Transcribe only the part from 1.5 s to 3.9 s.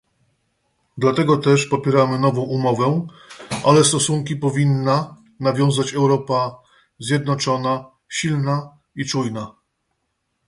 popieramy nową umowę, ale